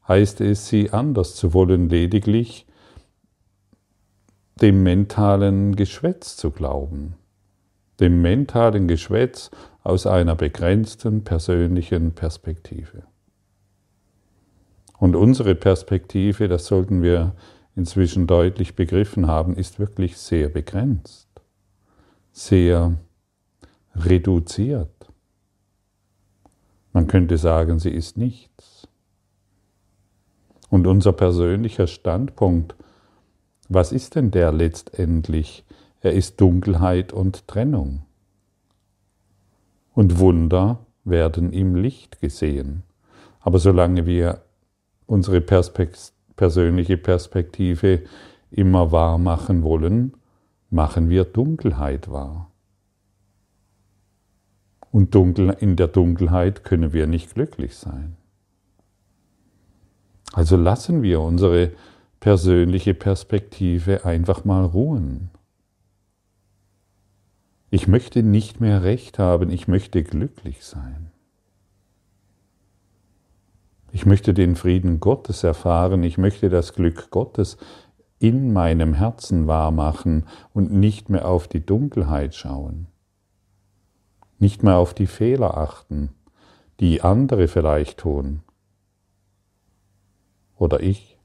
heißt 0.07 0.41
es, 0.41 0.67
sie 0.67 0.91
anders 0.91 1.35
zu 1.35 1.53
wollen, 1.53 1.89
lediglich 1.89 2.65
dem 4.61 4.83
mentalen 4.83 5.75
Geschwätz 5.77 6.35
zu 6.35 6.51
glauben, 6.51 7.15
dem 8.01 8.21
mentalen 8.21 8.89
Geschwätz 8.89 9.49
aus 9.81 10.05
einer 10.05 10.35
begrenzten 10.35 11.23
persönlichen 11.23 12.11
Perspektive. 12.11 13.03
Und 14.97 15.15
unsere 15.15 15.55
Perspektive, 15.55 16.49
das 16.49 16.65
sollten 16.65 17.01
wir 17.01 17.35
inzwischen 17.77 18.27
deutlich 18.27 18.75
begriffen 18.75 19.27
haben, 19.27 19.55
ist 19.55 19.79
wirklich 19.79 20.17
sehr 20.17 20.49
begrenzt 20.49 21.28
sehr 22.39 22.97
reduziert. 23.95 25.11
Man 26.93 27.07
könnte 27.07 27.37
sagen, 27.37 27.79
sie 27.79 27.89
ist 27.89 28.17
nichts. 28.17 28.87
Und 30.69 30.87
unser 30.87 31.11
persönlicher 31.11 31.87
Standpunkt, 31.87 32.75
was 33.67 33.91
ist 33.91 34.15
denn 34.15 34.31
der 34.31 34.53
letztendlich? 34.53 35.65
Er 36.01 36.13
ist 36.13 36.39
Dunkelheit 36.39 37.11
und 37.11 37.45
Trennung. 37.47 38.03
Und 39.93 40.19
Wunder 40.19 40.85
werden 41.03 41.51
im 41.51 41.75
Licht 41.75 42.21
gesehen. 42.21 42.83
Aber 43.41 43.59
solange 43.59 44.05
wir 44.05 44.43
unsere 45.07 45.41
Perspekt 45.41 46.13
persönliche 46.37 46.95
Perspektive 46.95 48.03
immer 48.49 48.93
wahr 48.93 49.17
machen 49.17 49.61
wollen, 49.61 50.13
machen 50.69 51.09
wir 51.09 51.23
Dunkelheit 51.23 52.09
wahr. 52.09 52.51
Und 54.91 55.15
in 55.15 55.75
der 55.75 55.87
Dunkelheit 55.87 56.63
können 56.63 56.93
wir 56.93 57.05
nicht 57.05 57.35
glücklich 57.35 57.75
sein. 57.75 58.17
Also 60.33 60.57
lassen 60.57 61.03
wir 61.03 61.21
unsere 61.21 61.71
persönliche 62.19 62.93
Perspektive 62.93 64.05
einfach 64.05 64.45
mal 64.45 64.65
ruhen. 64.65 65.29
Ich 67.71 67.87
möchte 67.87 68.23
nicht 68.23 68.59
mehr 68.59 68.83
recht 68.83 69.19
haben, 69.19 69.51
ich 69.51 69.67
möchte 69.67 70.03
glücklich 70.03 70.65
sein. 70.65 71.11
Ich 73.91 74.05
möchte 74.05 74.33
den 74.33 74.55
Frieden 74.55 74.99
Gottes 74.99 75.43
erfahren, 75.43 76.03
ich 76.03 76.17
möchte 76.17 76.49
das 76.49 76.73
Glück 76.73 77.09
Gottes 77.09 77.57
in 78.19 78.51
meinem 78.53 78.93
Herzen 78.93 79.47
wahrmachen 79.47 80.25
und 80.53 80.71
nicht 80.71 81.09
mehr 81.09 81.27
auf 81.27 81.47
die 81.47 81.65
Dunkelheit 81.65 82.35
schauen, 82.35 82.87
nicht 84.37 84.61
mehr 84.61 84.77
auf 84.77 84.93
die 84.93 85.07
Fehler 85.07 85.57
achten, 85.57 86.09
die 86.79 87.01
andere 87.01 87.47
vielleicht 87.47 87.99
tun 87.99 88.41
oder 90.57 90.81
ich. 90.81 91.17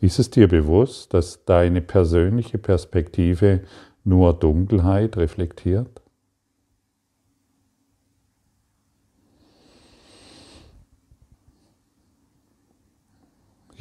Ist 0.00 0.18
es 0.18 0.28
dir 0.28 0.48
bewusst, 0.48 1.14
dass 1.14 1.46
deine 1.46 1.80
persönliche 1.80 2.58
Perspektive 2.58 3.64
nur 4.04 4.34
Dunkelheit 4.34 5.16
reflektiert? 5.16 6.03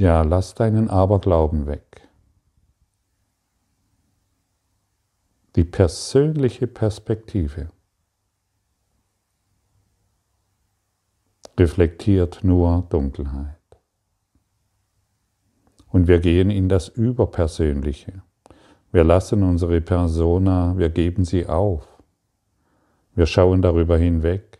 Ja, 0.04 0.22
lass 0.24 0.54
deinen 0.54 0.90
Aberglauben 0.90 1.66
weg. 1.66 2.10
Die 5.56 5.64
persönliche 5.64 6.68
Perspektive 6.68 7.72
reflektiert 11.58 12.44
nur 12.44 12.86
Dunkelheit. 12.90 13.56
Und 15.88 16.10
wir 16.10 16.20
gehen 16.20 16.50
in 16.50 16.68
das 16.68 16.90
Überpersönliche. 16.90 18.24
Wir 18.92 19.06
lassen 19.06 19.42
unsere 19.42 19.80
Persona, 19.80 20.78
wir 20.78 20.90
geben 20.90 21.24
sie 21.24 21.48
auf. 21.48 21.88
Wir 23.16 23.26
schauen 23.26 23.62
darüber 23.62 23.98
hinweg. 23.98 24.60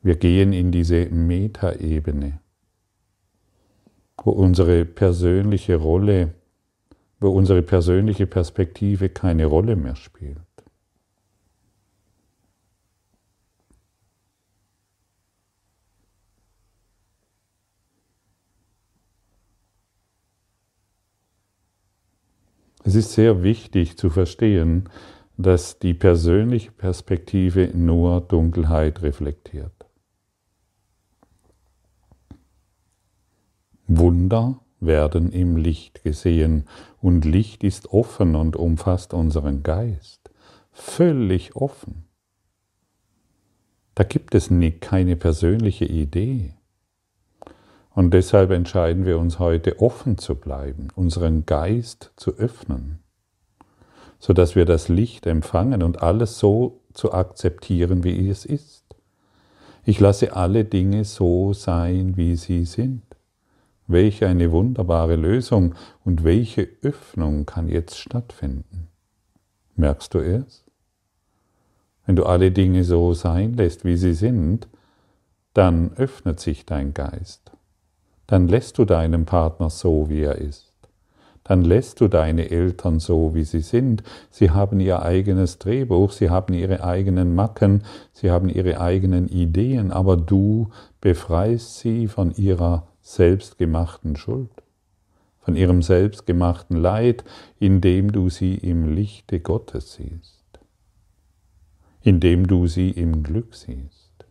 Wir 0.00 0.14
gehen 0.14 0.52
in 0.52 0.70
diese 0.70 1.06
Metaebene 1.06 2.41
wo 4.16 4.30
unsere 4.30 4.84
persönliche 4.84 5.76
Rolle, 5.76 6.34
wo 7.20 7.30
unsere 7.30 7.62
persönliche 7.62 8.26
Perspektive 8.26 9.08
keine 9.08 9.46
Rolle 9.46 9.76
mehr 9.76 9.96
spielt. 9.96 10.38
Es 22.84 22.96
ist 22.96 23.12
sehr 23.12 23.42
wichtig 23.42 23.96
zu 23.96 24.10
verstehen, 24.10 24.88
dass 25.36 25.78
die 25.78 25.94
persönliche 25.94 26.72
Perspektive 26.72 27.70
nur 27.74 28.20
Dunkelheit 28.20 29.02
reflektiert. 29.02 29.72
Wunder 33.98 34.60
werden 34.80 35.30
im 35.32 35.56
Licht 35.56 36.02
gesehen 36.02 36.64
und 37.00 37.24
Licht 37.24 37.64
ist 37.64 37.92
offen 37.92 38.34
und 38.34 38.56
umfasst 38.56 39.14
unseren 39.14 39.62
Geist. 39.62 40.30
Völlig 40.72 41.54
offen. 41.54 42.04
Da 43.94 44.04
gibt 44.04 44.34
es 44.34 44.50
keine 44.80 45.16
persönliche 45.16 45.84
Idee. 45.84 46.54
Und 47.94 48.14
deshalb 48.14 48.50
entscheiden 48.50 49.04
wir 49.04 49.18
uns 49.18 49.38
heute 49.38 49.80
offen 49.80 50.16
zu 50.16 50.34
bleiben, 50.34 50.88
unseren 50.94 51.44
Geist 51.44 52.12
zu 52.16 52.36
öffnen, 52.36 53.00
sodass 54.18 54.56
wir 54.56 54.64
das 54.64 54.88
Licht 54.88 55.26
empfangen 55.26 55.82
und 55.82 56.02
alles 56.02 56.38
so 56.38 56.80
zu 56.94 57.12
akzeptieren, 57.12 58.02
wie 58.02 58.30
es 58.30 58.46
ist. 58.46 58.84
Ich 59.84 60.00
lasse 60.00 60.34
alle 60.34 60.64
Dinge 60.64 61.04
so 61.04 61.52
sein, 61.52 62.16
wie 62.16 62.36
sie 62.36 62.64
sind. 62.64 63.02
Welche 63.92 64.26
eine 64.26 64.50
wunderbare 64.50 65.16
Lösung 65.16 65.74
und 66.04 66.24
welche 66.24 66.66
Öffnung 66.82 67.44
kann 67.44 67.68
jetzt 67.68 67.98
stattfinden. 67.98 68.88
Merkst 69.76 70.14
du 70.14 70.18
es? 70.18 70.64
Wenn 72.06 72.16
du 72.16 72.24
alle 72.24 72.50
Dinge 72.50 72.84
so 72.84 73.12
sein 73.12 73.52
lässt, 73.52 73.84
wie 73.84 73.96
sie 73.96 74.14
sind, 74.14 74.68
dann 75.54 75.92
öffnet 75.96 76.40
sich 76.40 76.64
dein 76.64 76.94
Geist. 76.94 77.52
Dann 78.26 78.48
lässt 78.48 78.78
du 78.78 78.86
deinen 78.86 79.26
Partner 79.26 79.68
so, 79.68 80.08
wie 80.08 80.22
er 80.22 80.36
ist. 80.36 80.72
Dann 81.44 81.62
lässt 81.62 82.00
du 82.00 82.08
deine 82.08 82.50
Eltern 82.50 82.98
so, 82.98 83.34
wie 83.34 83.44
sie 83.44 83.60
sind. 83.60 84.02
Sie 84.30 84.50
haben 84.50 84.80
ihr 84.80 85.02
eigenes 85.02 85.58
Drehbuch, 85.58 86.12
sie 86.12 86.30
haben 86.30 86.54
ihre 86.54 86.82
eigenen 86.82 87.34
Macken, 87.34 87.82
sie 88.12 88.30
haben 88.30 88.48
ihre 88.48 88.80
eigenen 88.80 89.28
Ideen, 89.28 89.90
aber 89.90 90.16
du 90.16 90.70
befreist 91.00 91.80
sie 91.80 92.06
von 92.06 92.32
ihrer 92.36 92.86
selbstgemachten 93.02 94.16
Schuld, 94.16 94.50
von 95.40 95.56
ihrem 95.56 95.82
selbstgemachten 95.82 96.76
Leid, 96.76 97.24
indem 97.58 98.12
du 98.12 98.30
sie 98.30 98.54
im 98.54 98.94
Lichte 98.94 99.40
Gottes 99.40 99.94
siehst 99.94 100.42
indem 102.02 102.46
du 102.46 102.66
sie 102.66 102.90
im 102.90 103.22
Glück 103.22 103.54
siehst. 103.54 104.26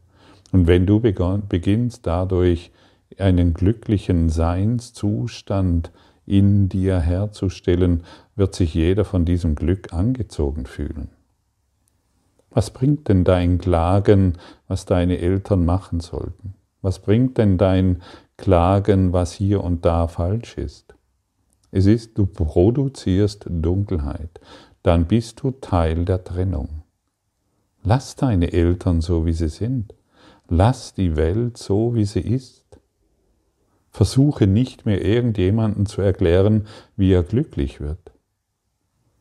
Und 0.52 0.68
wenn 0.68 0.86
du 0.86 1.00
beginnst 1.00 2.06
dadurch 2.06 2.72
einen 3.18 3.54
glücklichen 3.54 4.30
Seinszustand 4.30 5.92
in 6.26 6.70
dir 6.70 7.00
herzustellen, 7.00 8.04
wird 8.36 8.56
sich 8.56 8.74
jeder 8.74 9.06
von 9.06 9.26
diesem 9.26 9.56
Glück 9.56 9.94
angezogen 9.94 10.66
fühlen. 10.66 11.10
Was 12.50 12.72
bringt 12.72 13.08
denn 13.08 13.24
dein 13.24 13.60
Klagen, 13.60 14.38
was 14.68 14.86
deine 14.86 15.20
Eltern 15.20 15.66
machen 15.66 16.02
sollten? 16.02 16.56
Was 16.82 17.00
bringt 17.00 17.38
denn 17.38 17.58
dein 17.58 18.02
Klagen, 18.42 19.14
was 19.14 19.34
hier 19.34 19.64
und 19.64 19.86
da 19.86 20.08
falsch 20.08 20.58
ist? 20.58 20.96
Es 21.70 21.86
ist, 21.86 22.18
du 22.18 22.26
produzierst 22.26 23.46
Dunkelheit, 23.48 24.42
dann 24.82 25.06
bist 25.06 25.44
du 25.44 25.52
Teil 25.52 26.06
der 26.06 26.24
Trennung. 26.24 26.82
Lass 27.84 28.16
deine 28.16 28.52
Eltern 28.52 29.02
so, 29.02 29.28
wie 29.28 29.34
sie 29.34 29.48
sind. 29.48 29.94
Lass 30.50 30.96
die 30.96 31.16
Welt 31.16 31.58
so, 31.58 31.94
wie 31.94 32.06
sie 32.06 32.22
ist. 32.22 32.66
Versuche 33.92 34.48
nicht 34.48 34.88
mehr 34.88 35.06
irgendjemanden 35.06 35.86
zu 35.86 36.02
erklären, 36.02 36.66
wie 36.98 37.14
er 37.14 37.22
glücklich 37.22 37.80
wird. 37.80 38.12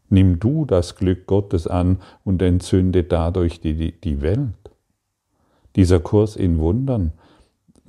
Nimm 0.09 0.39
du 0.39 0.65
das 0.65 0.97
Glück 0.97 1.27
Gottes 1.27 1.67
an 1.67 1.99
und 2.25 2.41
entzünde 2.41 3.05
dadurch 3.05 3.61
die, 3.61 4.01
die 4.01 4.23
Welt. 4.23 4.71
Dieser 5.77 6.01
Kurs 6.01 6.37
in 6.37 6.59
Wundern, 6.59 7.13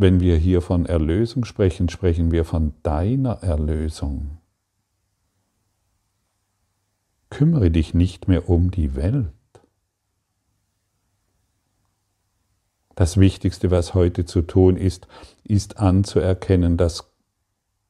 wenn 0.02 0.20
wir 0.20 0.36
hier 0.36 0.62
von 0.62 0.88
Erlösung 0.88 1.46
sprechen, 1.46 1.88
sprechen 1.88 2.32
wir 2.32 2.44
von 2.44 2.74
deiner 2.82 3.44
Erlösung. 3.44 4.40
Kümmere 7.30 7.70
dich 7.70 7.94
nicht 7.94 8.28
mehr 8.28 8.50
um 8.50 8.72
die 8.72 8.96
Welt. 8.96 9.32
Das 12.96 13.18
Wichtigste, 13.18 13.70
was 13.70 13.94
heute 13.94 14.26
zu 14.26 14.42
tun 14.42 14.76
ist, 14.76 15.08
ist 15.44 15.78
anzuerkennen, 15.78 16.78
dass 16.78 17.12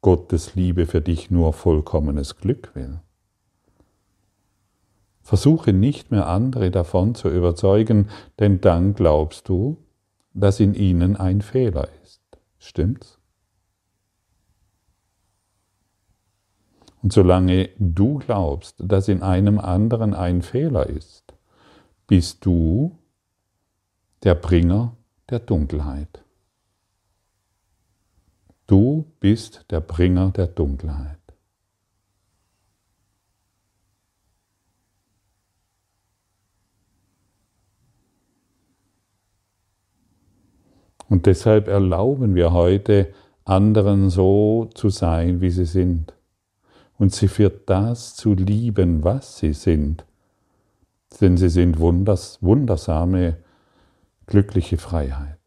Gottes 0.02 0.54
Liebe 0.56 0.88
für 0.88 1.02
dich 1.02 1.32
nur 1.32 1.54
vollkommenes 1.54 2.36
Glück 2.36 2.76
will. 2.76 3.00
Versuche 5.22 5.72
nicht 5.72 6.12
mehr 6.12 6.28
andere 6.28 6.72
davon 6.72 7.16
zu 7.16 7.30
überzeugen, 7.30 8.10
denn 8.40 8.60
dann 8.60 8.96
glaubst 8.96 9.48
du, 9.48 9.78
dass 10.34 10.60
in 10.60 10.74
ihnen 10.74 11.16
ein 11.16 11.42
Fehler 11.42 11.88
ist. 11.96 12.01
Stimmt's? 12.62 13.20
Und 17.02 17.12
solange 17.12 17.70
du 17.80 18.20
glaubst, 18.20 18.76
dass 18.78 19.08
in 19.08 19.24
einem 19.24 19.60
anderen 19.60 20.14
ein 20.14 20.44
Fehler 20.44 20.88
ist, 20.88 21.34
bist 22.06 22.46
du 22.46 23.00
der 24.22 24.36
Bringer 24.36 24.96
der 25.30 25.40
Dunkelheit. 25.40 26.24
Du 28.68 29.12
bist 29.20 29.66
der 29.72 29.82
Bringer 29.82 30.30
der 30.30 30.48
Dunkelheit. 30.48 31.21
Und 41.12 41.26
deshalb 41.26 41.68
erlauben 41.68 42.36
wir 42.36 42.54
heute 42.54 43.14
anderen 43.44 44.10
so 44.10 44.70
zu 44.74 44.88
sein, 44.88 45.42
wie 45.42 45.50
sie 45.50 45.66
sind. 45.66 46.14
Und 46.98 47.12
sie 47.12 47.28
für 47.28 47.50
das 47.50 48.16
zu 48.16 48.34
lieben, 48.34 49.04
was 49.04 49.38
sie 49.38 49.52
sind. 49.52 50.06
Denn 51.20 51.36
sie 51.36 51.50
sind 51.50 51.80
wunders, 51.80 52.38
wundersame 52.40 53.36
glückliche 54.26 54.78
Freiheit. 54.78 55.38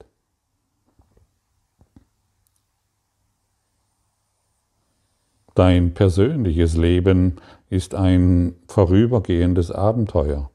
Dein 5.55 5.95
persönliches 5.95 6.77
Leben 6.77 7.37
ist 7.71 7.95
ein 7.95 8.55
vorübergehendes 8.69 9.71
Abenteuer. 9.71 10.51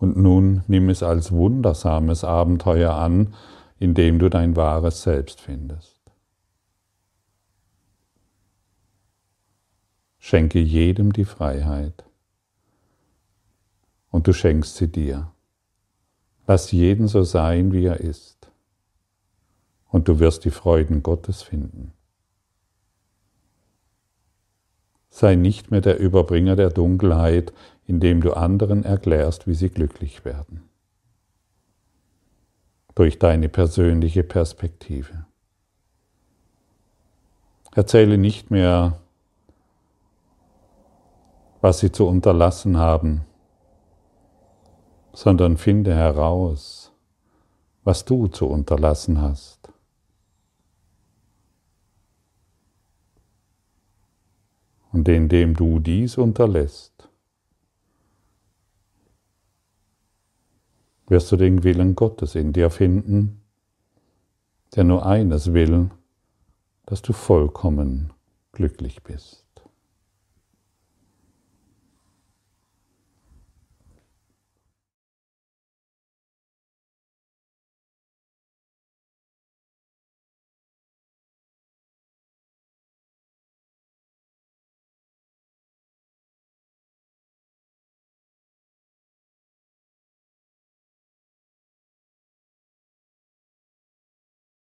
Und 0.00 0.16
nun 0.16 0.64
nimm 0.66 0.88
es 0.88 1.02
als 1.02 1.30
wundersames 1.30 2.24
Abenteuer 2.24 2.94
an, 2.94 3.34
in 3.78 3.92
dem 3.92 4.18
du 4.18 4.30
dein 4.30 4.56
wahres 4.56 5.02
Selbst 5.02 5.42
findest. 5.42 6.00
Schenke 10.18 10.58
jedem 10.58 11.12
die 11.12 11.26
Freiheit 11.26 12.04
und 14.10 14.26
du 14.26 14.32
schenkst 14.32 14.76
sie 14.76 14.88
dir. 14.88 15.32
Lass 16.46 16.72
jeden 16.72 17.06
so 17.06 17.22
sein, 17.22 17.72
wie 17.72 17.84
er 17.84 18.00
ist. 18.00 18.50
Und 19.88 20.08
du 20.08 20.18
wirst 20.18 20.46
die 20.46 20.50
Freuden 20.50 21.02
Gottes 21.02 21.42
finden. 21.42 21.92
Sei 25.10 25.34
nicht 25.34 25.70
mehr 25.70 25.80
der 25.80 25.98
Überbringer 25.98 26.56
der 26.56 26.70
Dunkelheit, 26.70 27.52
indem 27.86 28.20
du 28.20 28.32
anderen 28.32 28.84
erklärst, 28.84 29.46
wie 29.46 29.54
sie 29.54 29.68
glücklich 29.68 30.24
werden. 30.24 30.62
Durch 32.94 33.18
deine 33.18 33.48
persönliche 33.48 34.22
Perspektive. 34.22 35.26
Erzähle 37.74 38.18
nicht 38.18 38.50
mehr, 38.50 39.00
was 41.60 41.80
sie 41.80 41.92
zu 41.92 42.06
unterlassen 42.06 42.78
haben, 42.78 43.24
sondern 45.12 45.56
finde 45.56 45.94
heraus, 45.94 46.92
was 47.84 48.04
du 48.04 48.28
zu 48.28 48.46
unterlassen 48.46 49.20
hast. 49.20 49.59
Und 54.92 55.08
indem 55.08 55.54
du 55.54 55.78
dies 55.78 56.18
unterlässt, 56.18 57.08
wirst 61.06 61.30
du 61.32 61.36
den 61.36 61.62
Willen 61.64 61.94
Gottes 61.94 62.34
in 62.34 62.52
dir 62.52 62.70
finden, 62.70 63.42
der 64.74 64.84
nur 64.84 65.06
eines 65.06 65.52
will, 65.52 65.90
dass 66.86 67.02
du 67.02 67.12
vollkommen 67.12 68.12
glücklich 68.52 69.02
bist. 69.02 69.39